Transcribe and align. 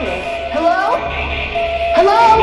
Hello? 0.00 0.94
Hello? 1.96 2.38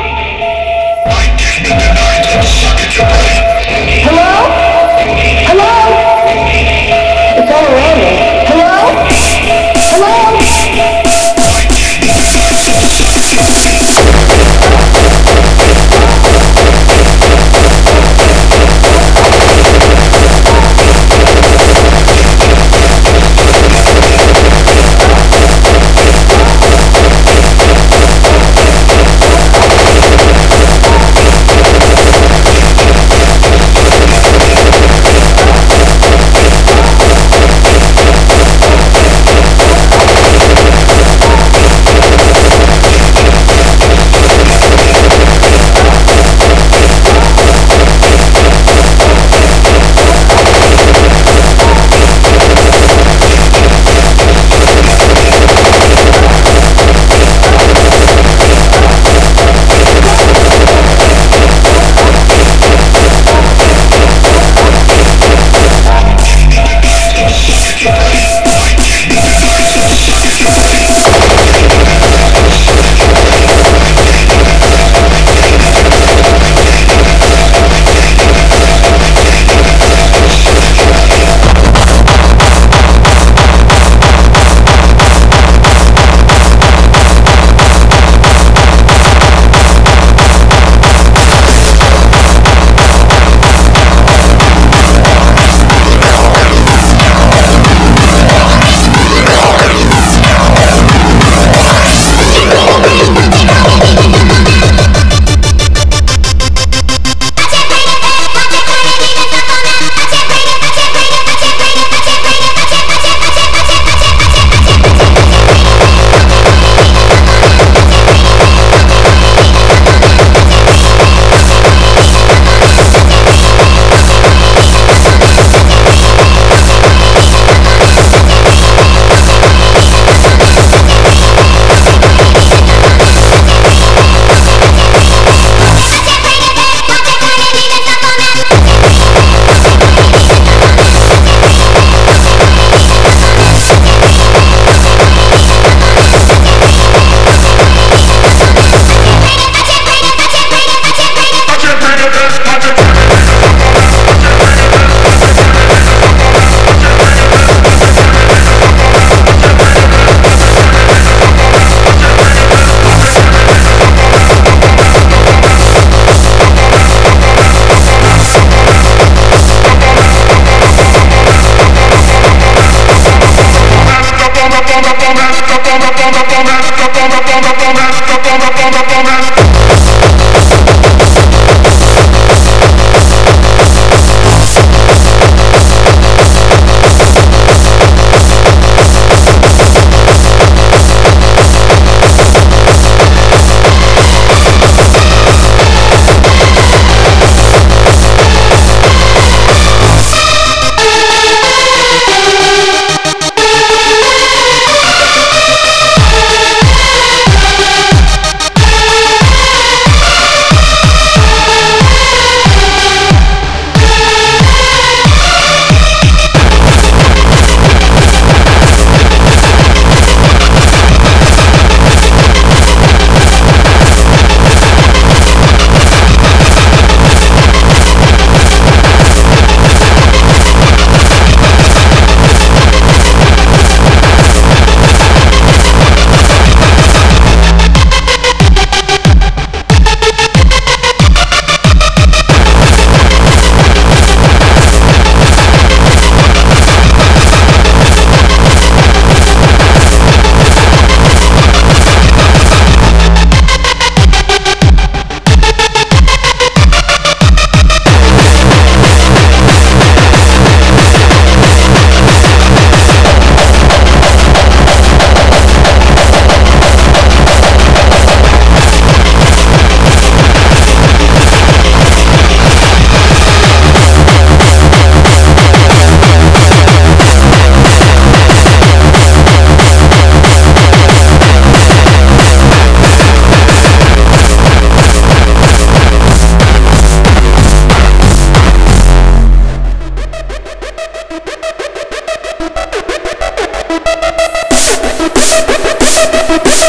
with 296.44 296.65